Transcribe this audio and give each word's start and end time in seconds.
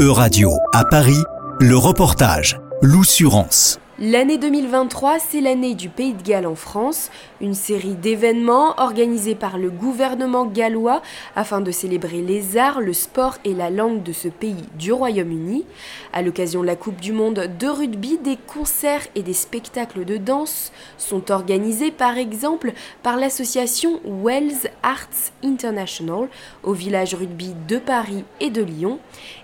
E-Radio 0.00 0.56
à 0.72 0.86
Paris, 0.86 1.22
le 1.60 1.76
reportage 1.76 2.58
L'Oussurance. 2.80 3.78
L'année 4.02 4.38
2023, 4.38 5.18
c'est 5.18 5.42
l'année 5.42 5.74
du 5.74 5.90
Pays 5.90 6.14
de 6.14 6.22
Galles 6.22 6.46
en 6.46 6.54
France, 6.54 7.10
une 7.42 7.52
série 7.52 7.96
d'événements 7.96 8.72
organisés 8.80 9.34
par 9.34 9.58
le 9.58 9.68
gouvernement 9.68 10.46
gallois 10.46 11.02
afin 11.36 11.60
de 11.60 11.70
célébrer 11.70 12.22
les 12.22 12.56
arts, 12.56 12.80
le 12.80 12.94
sport 12.94 13.36
et 13.44 13.52
la 13.52 13.68
langue 13.68 14.02
de 14.02 14.14
ce 14.14 14.28
pays 14.28 14.64
du 14.78 14.90
Royaume-Uni. 14.90 15.66
À 16.14 16.22
l'occasion 16.22 16.62
de 16.62 16.66
la 16.66 16.76
Coupe 16.76 16.98
du 16.98 17.12
Monde 17.12 17.50
de 17.58 17.66
rugby, 17.66 18.16
des 18.16 18.38
concerts 18.38 19.06
et 19.16 19.22
des 19.22 19.34
spectacles 19.34 20.06
de 20.06 20.16
danse 20.16 20.72
sont 20.96 21.30
organisés 21.30 21.90
par 21.90 22.16
exemple 22.16 22.72
par 23.02 23.18
l'association 23.18 24.00
Wells 24.24 24.70
Arts 24.82 25.30
International 25.44 26.30
au 26.62 26.72
village 26.72 27.14
rugby 27.14 27.54
de 27.68 27.76
Paris 27.76 28.24
et 28.40 28.48
de 28.48 28.62
Lyon 28.62 28.98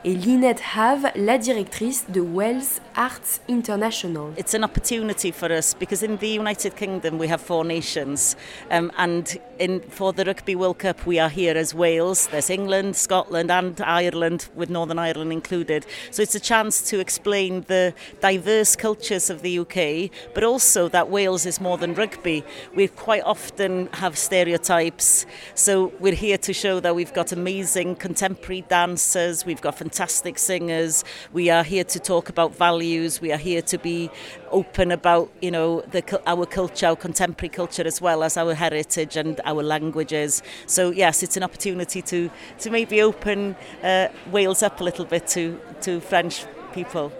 et 0.06 0.14
Lynette 0.14 0.62
Have, 0.74 1.12
la 1.14 1.36
directrice 1.36 2.06
de 2.08 2.22
Wells 2.22 2.80
Arts 2.94 3.42
International. 3.50 4.32
It's 4.46 4.54
an 4.54 4.62
opportunity 4.62 5.32
for 5.32 5.52
us 5.52 5.74
because 5.74 6.04
in 6.04 6.18
the 6.18 6.28
United 6.28 6.76
Kingdom 6.76 7.18
we 7.18 7.26
have 7.26 7.40
four 7.40 7.64
nations, 7.64 8.36
um, 8.70 8.92
and 8.96 9.40
in 9.58 9.80
for 9.80 10.12
the 10.12 10.24
Rugby 10.24 10.54
World 10.54 10.78
Cup 10.78 11.04
we 11.04 11.18
are 11.18 11.28
here 11.28 11.56
as 11.56 11.74
Wales. 11.74 12.28
There's 12.28 12.48
England, 12.48 12.94
Scotland, 12.94 13.50
and 13.50 13.80
Ireland, 13.80 14.48
with 14.54 14.70
Northern 14.70 15.00
Ireland 15.00 15.32
included. 15.32 15.84
So 16.12 16.22
it's 16.22 16.36
a 16.36 16.40
chance 16.52 16.80
to 16.90 17.00
explain 17.00 17.62
the 17.62 17.92
diverse 18.20 18.76
cultures 18.76 19.30
of 19.30 19.42
the 19.42 19.58
UK, 19.58 20.12
but 20.32 20.44
also 20.44 20.88
that 20.90 21.10
Wales 21.10 21.44
is 21.44 21.60
more 21.60 21.76
than 21.76 21.94
rugby. 21.94 22.44
We 22.72 22.86
quite 22.86 23.24
often 23.24 23.88
have 23.94 24.16
stereotypes, 24.16 25.26
so 25.56 25.92
we're 25.98 26.14
here 26.14 26.38
to 26.38 26.52
show 26.52 26.78
that 26.78 26.94
we've 26.94 27.12
got 27.12 27.32
amazing 27.32 27.96
contemporary 27.96 28.60
dancers, 28.68 29.44
we've 29.44 29.60
got 29.60 29.76
fantastic 29.76 30.38
singers. 30.38 31.02
We 31.32 31.50
are 31.50 31.64
here 31.64 31.82
to 31.82 31.98
talk 31.98 32.28
about 32.28 32.54
values. 32.54 33.20
We 33.20 33.32
are 33.32 33.38
here 33.38 33.62
to 33.62 33.78
be 33.78 34.08
open 34.50 34.92
about 34.92 35.30
you 35.40 35.50
know 35.50 35.82
the, 35.90 36.02
our 36.26 36.46
culture, 36.46 36.86
our 36.86 36.96
contemporary 36.96 37.48
culture, 37.50 37.86
as 37.86 38.00
well 38.00 38.22
as 38.22 38.36
our 38.36 38.54
heritage 38.54 39.16
and 39.16 39.40
our 39.44 39.62
languages. 39.62 40.42
So 40.66 40.90
yes, 40.90 41.22
it's 41.22 41.36
an 41.36 41.42
opportunity 41.42 42.02
to 42.02 42.30
to 42.60 42.70
maybe 42.70 43.02
open 43.02 43.56
uh, 43.82 44.08
Wales 44.30 44.62
up 44.62 44.80
a 44.80 44.84
little 44.84 45.04
bit 45.04 45.26
to 45.28 45.58
to 45.82 46.00
French 46.00 46.46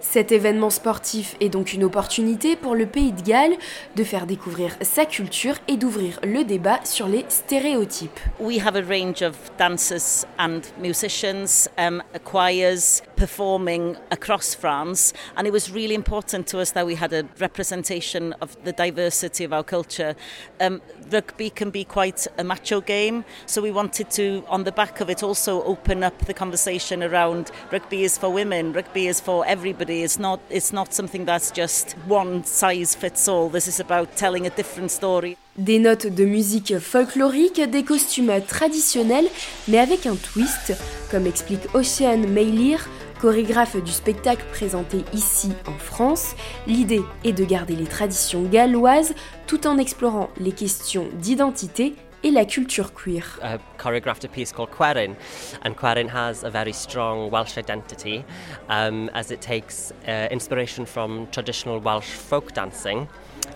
Cet 0.01 0.33
événement 0.33 0.71
sportif 0.71 1.35
est 1.41 1.49
donc 1.49 1.73
une 1.73 1.85
opportunité 1.85 2.57
pour 2.57 2.75
le 2.75 2.87
pays 2.87 3.13
de 3.13 3.23
Galles 3.23 3.57
de 3.95 4.05
faire 4.05 4.27
découvrir 4.27 4.77
sa 4.83 5.07
culture 5.07 5.55
et 5.67 5.77
d'ouvrir 5.77 6.19
le 6.23 6.45
débat 6.45 6.81
sur 6.85 7.09
les 7.09 7.25
stéréotypes. 7.29 8.21
We 8.39 8.59
have 8.59 8.77
a 8.77 8.83
range 8.83 9.23
of 9.23 9.35
dancers 9.59 10.27
and 10.39 10.61
musicians, 10.79 11.69
um, 11.79 12.03
choirs 12.25 13.03
performing 13.17 13.97
across 14.11 14.55
France, 14.55 15.13
and 15.37 15.47
it 15.47 15.53
was 15.53 15.71
really 15.71 15.95
important 15.95 16.47
to 16.49 16.61
us 16.61 16.73
that 16.73 16.87
we 16.87 16.95
had 16.95 17.13
a 17.13 17.27
representation 17.39 18.35
of 18.41 18.57
the 18.65 18.73
diversity 18.73 19.45
of 19.45 19.53
our 19.53 19.65
culture. 19.65 20.15
Um, 20.61 20.81
rugby 21.11 21.51
can 21.51 21.71
be 21.71 21.85
quite 21.85 22.27
a 22.39 22.45
macho 22.45 22.81
game, 22.81 23.25
so 23.47 23.63
we 23.63 23.71
wanted 23.71 24.11
to, 24.13 24.45
on 24.49 24.65
the 24.65 24.73
back 24.73 25.01
of 25.01 25.11
it, 25.11 25.23
also 25.23 25.63
open 25.65 26.05
up 26.05 26.19
the 26.27 26.35
conversation 26.35 27.03
around 27.03 27.51
rugby 27.73 28.05
is 28.05 28.19
for 28.19 28.31
women, 28.31 28.73
rugby 28.73 29.07
is 29.07 29.21
for 29.21 29.45
everybody. 29.47 30.03
It's 30.03 30.19
not 30.19 30.41
it's 30.51 30.73
not 30.73 30.93
something 30.93 31.25
that's 31.25 31.51
just 31.51 31.93
one 32.07 32.45
size 32.45 32.95
fits 32.95 33.29
all. 33.29 33.49
This 33.49 33.69
is 33.69 33.81
about 33.81 34.17
telling 34.17 34.47
a 34.47 34.51
different 34.51 34.91
story. 34.91 35.37
Des 35.59 35.79
notes 35.79 36.07
de 36.07 36.27
musique 36.27 36.79
folklorique, 36.79 37.61
des 37.71 37.83
costumes 37.83 38.43
traditionnels, 38.47 39.29
mais 39.69 39.79
avec 39.79 40.07
un 40.07 40.17
twist, 40.17 40.75
comme 41.11 41.27
explique 41.27 41.75
Ocean 41.75 42.19
Maylir, 42.29 42.87
chorégraphe 43.21 43.77
du 43.83 43.93
spectacle 43.93 44.45
présenté 44.53 45.05
ici 45.13 45.53
en 45.67 45.79
France. 45.79 46.35
L'idée 46.67 47.03
est 47.25 47.33
de 47.33 47.45
garder 47.45 47.77
les 47.77 47.87
traditions 47.87 48.43
galloises 48.43 49.15
tout 49.47 49.67
en 49.67 49.79
explorant 49.79 50.31
les 50.39 50.53
questions 50.53 51.09
d'identité 51.15 51.95
et 52.23 52.31
la 52.31 52.45
culture 52.45 52.93
queer. 52.93 53.39
I 53.43 53.59
choreographed 53.79 54.25
a 54.25 54.29
piece 54.29 54.53
called 54.53 54.71
Querin, 54.71 55.15
and 55.63 55.75
Querin 55.77 56.09
has 56.09 56.45
a 56.45 56.51
very 56.51 56.73
strong 56.73 57.31
Welsh 57.31 57.57
identity 57.57 58.25
um, 58.69 59.11
as 59.15 59.31
it 59.31 59.41
takes 59.41 59.93
uh, 60.09 60.29
inspiration 60.31 60.87
from 60.87 61.29
traditional 61.31 61.79
Welsh 61.79 62.11
folk 62.11 62.53
dancing, 62.53 63.07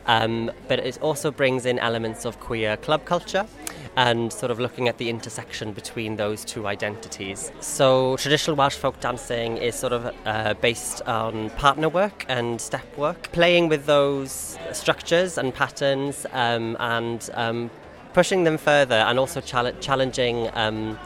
um, 0.07 0.51
but 0.69 0.79
it 0.79 1.01
also 1.03 1.31
brings 1.31 1.67
in 1.67 1.79
elements 1.79 2.25
of 2.25 2.39
queer 2.39 2.77
club 2.77 3.05
culture 3.05 3.47
and 3.97 4.33
sort 4.33 4.51
of 4.51 4.61
looking 4.61 4.89
at 4.89 4.99
the 4.99 5.09
intersection 5.11 5.73
between 5.73 6.17
those 6.17 6.45
two 6.45 6.67
identities. 6.67 7.53
So, 7.61 8.17
traditional 8.17 8.57
Welsh 8.57 8.77
folk 8.77 9.01
dancing 9.01 9.57
is 9.57 9.75
sort 9.75 9.93
of 9.93 10.15
uh, 10.25 10.55
based 10.55 11.03
on 11.03 11.51
partner 11.51 11.89
work 11.89 12.25
and 12.29 12.61
step 12.61 12.97
work, 12.97 13.31
playing 13.33 13.69
with 13.69 13.87
those 13.87 14.59
structures 14.73 15.39
and 15.39 15.55
patterns 15.55 16.27
um, 16.33 16.77
and 16.81 17.29
um, 17.35 17.71
pushing 18.13 18.45
them 18.45 18.59
further 18.59 18.97
and 18.97 19.19
also 19.19 19.41
challenging 19.41 20.51
um, 20.55 20.99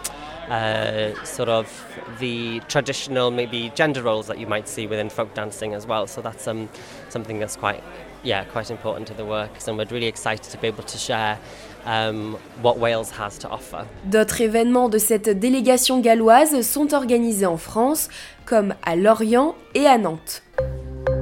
uh, 0.49 1.25
sort 1.25 1.49
of 1.49 1.67
the 2.19 2.61
traditional 2.69 3.31
maybe 3.31 3.73
gender 3.75 4.03
roles 4.03 4.27
that 4.27 4.39
you 4.39 4.47
might 4.47 4.69
see 4.69 4.87
within 4.87 5.11
folk 5.11 5.35
dancing 5.35 5.75
as 5.75 5.87
well. 5.87 6.07
So 6.07 6.21
that's 6.21 6.47
um, 6.47 6.69
something 7.09 7.39
that's 7.39 7.57
quite 7.57 7.83
yeah 8.23 8.45
quite 8.45 8.71
important 8.71 9.07
to 9.09 9.15
the 9.15 9.25
work. 9.25 9.51
And 9.67 9.79
we're 9.79 9.87
really 9.91 10.07
excited 10.07 10.51
to 10.51 10.59
be 10.59 10.69
able 10.69 10.85
to 10.85 10.99
share 10.99 11.39
um, 11.87 12.37
what 12.63 12.79
Wales 12.79 13.11
has 13.19 13.39
to 13.39 13.49
offer. 13.49 13.87
D'autres 14.05 14.41
événements 14.41 14.89
de 14.89 14.99
cette 14.99 15.29
délégation 15.29 16.01
galloise 16.01 16.61
sont 16.63 16.95
organisés 16.95 17.47
en 17.47 17.57
France, 17.57 18.09
comme 18.45 18.75
à 18.85 18.97
Lorient 18.97 19.55
et 19.75 19.87
à 19.87 19.99
Nantes. 19.99 20.43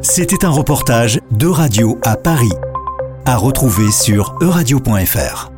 C'était 0.03 0.45
un 0.45 0.51
reportage 0.51 1.21
de 1.31 1.47
Radio 1.47 1.99
à 2.05 2.17
Paris, 2.17 2.53
à 3.25 3.37
retrouver 3.37 3.91
sur 3.93 4.37
euradio.fr. 4.41 5.52